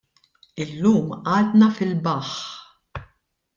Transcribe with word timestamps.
Illum 0.63 1.11
għadna 1.35 1.69
fil-baħħ. 1.77 2.35